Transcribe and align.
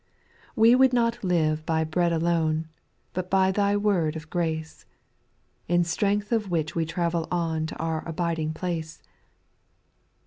SPIRITUAL 0.01 0.31
SONGS. 0.31 0.49
HIS 0.49 0.55
3. 0.55 0.61
We 0.71 0.75
would 0.77 0.93
not 0.93 1.23
live 1.23 1.65
by 1.67 1.83
bread 1.83 2.11
alone, 2.11 2.67
But 3.13 3.29
by 3.29 3.51
Thy 3.51 3.77
word 3.77 4.15
of 4.15 4.31
grace, 4.31 4.87
In 5.67 5.83
strength 5.83 6.31
of 6.31 6.49
which 6.49 6.73
we 6.73 6.85
travel 6.87 7.27
on 7.29 7.67
To 7.67 7.75
c 7.75 7.83
ur 7.83 7.99
abiding 8.07 8.53
place. 8.55 9.03